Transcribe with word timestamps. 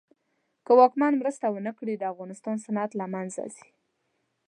که 0.65 0.71
واکمن 0.79 1.13
مرسته 1.19 1.45
ونه 1.51 1.71
کړي 1.77 1.93
د 1.97 2.03
افغانستان 2.13 2.55
صنعت 2.65 2.91
له 2.99 3.05
منځ 3.13 3.31
ځي. 3.55 3.67